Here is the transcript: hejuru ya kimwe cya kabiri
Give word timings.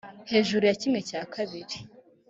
hejuru 0.31 0.63
ya 0.69 0.75
kimwe 0.81 0.99
cya 1.09 1.21
kabiri 1.33 1.75